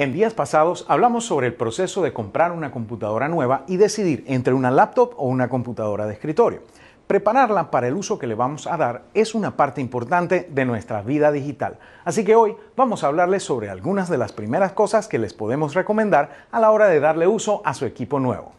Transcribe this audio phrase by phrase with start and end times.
[0.00, 4.54] En días pasados hablamos sobre el proceso de comprar una computadora nueva y decidir entre
[4.54, 6.62] una laptop o una computadora de escritorio.
[7.06, 11.02] Prepararla para el uso que le vamos a dar es una parte importante de nuestra
[11.02, 11.78] vida digital.
[12.02, 15.74] Así que hoy vamos a hablarles sobre algunas de las primeras cosas que les podemos
[15.74, 18.52] recomendar a la hora de darle uso a su equipo nuevo.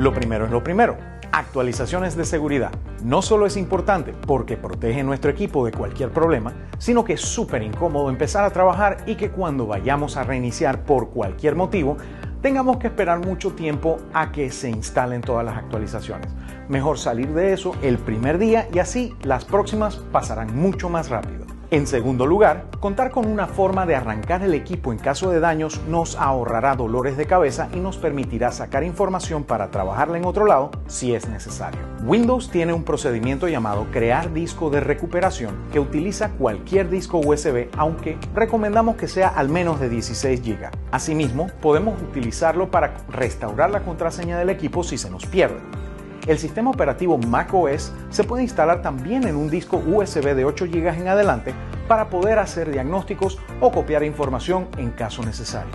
[0.00, 2.72] Lo primero es lo primero actualizaciones de seguridad.
[3.02, 7.62] No solo es importante porque protege nuestro equipo de cualquier problema, sino que es súper
[7.62, 11.96] incómodo empezar a trabajar y que cuando vayamos a reiniciar por cualquier motivo,
[12.42, 16.28] tengamos que esperar mucho tiempo a que se instalen todas las actualizaciones.
[16.68, 21.47] Mejor salir de eso el primer día y así las próximas pasarán mucho más rápido.
[21.70, 25.82] En segundo lugar, contar con una forma de arrancar el equipo en caso de daños
[25.86, 30.70] nos ahorrará dolores de cabeza y nos permitirá sacar información para trabajarla en otro lado
[30.86, 31.78] si es necesario.
[32.06, 38.16] Windows tiene un procedimiento llamado crear disco de recuperación que utiliza cualquier disco USB aunque
[38.34, 40.70] recomendamos que sea al menos de 16 GB.
[40.90, 45.58] Asimismo, podemos utilizarlo para restaurar la contraseña del equipo si se nos pierde.
[46.28, 50.88] El sistema operativo macOS se puede instalar también en un disco USB de 8 GB
[50.88, 51.54] en adelante
[51.88, 55.72] para poder hacer diagnósticos o copiar información en caso necesario.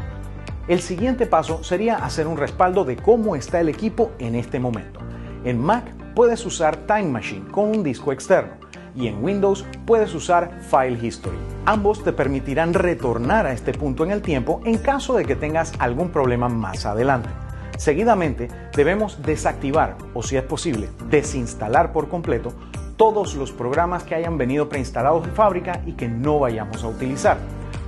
[0.67, 4.99] El siguiente paso sería hacer un respaldo de cómo está el equipo en este momento.
[5.43, 8.53] En Mac puedes usar Time Machine con un disco externo
[8.95, 11.37] y en Windows puedes usar File History.
[11.65, 15.73] Ambos te permitirán retornar a este punto en el tiempo en caso de que tengas
[15.79, 17.42] algún problema más adelante.
[17.77, 22.53] Seguidamente, debemos desactivar o si es posible, desinstalar por completo
[22.97, 27.37] todos los programas que hayan venido preinstalados de fábrica y que no vayamos a utilizar.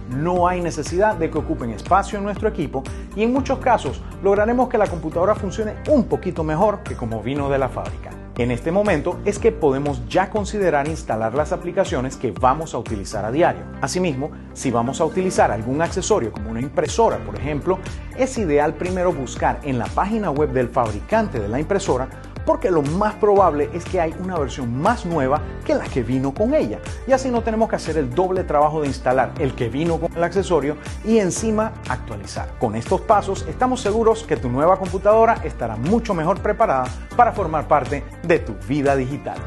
[0.09, 2.83] No hay necesidad de que ocupen espacio en nuestro equipo
[3.15, 7.49] y en muchos casos lograremos que la computadora funcione un poquito mejor que como vino
[7.49, 8.14] de la fábrica.
[8.37, 13.23] En este momento es que podemos ya considerar instalar las aplicaciones que vamos a utilizar
[13.23, 13.63] a diario.
[13.79, 17.79] Asimismo, si vamos a utilizar algún accesorio como una impresora, por ejemplo,
[18.17, 22.09] es ideal primero buscar en la página web del fabricante de la impresora
[22.45, 26.33] porque lo más probable es que hay una versión más nueva que la que vino
[26.33, 26.79] con ella.
[27.07, 30.15] Y así no tenemos que hacer el doble trabajo de instalar el que vino con
[30.15, 32.49] el accesorio y encima actualizar.
[32.59, 36.85] Con estos pasos estamos seguros que tu nueva computadora estará mucho mejor preparada
[37.15, 39.37] para formar parte de tu vida digital.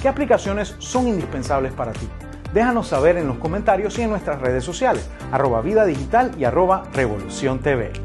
[0.00, 2.08] ¿Qué aplicaciones son indispensables para ti?
[2.52, 6.84] Déjanos saber en los comentarios y en nuestras redes sociales, arroba vida digital y arroba
[6.92, 8.03] revolución TV.